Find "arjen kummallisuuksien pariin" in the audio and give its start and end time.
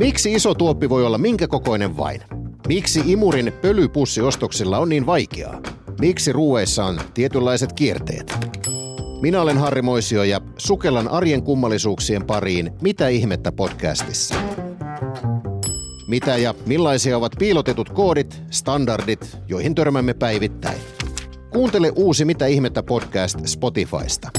11.08-12.70